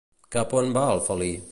[0.35, 1.31] Cap on va el felí?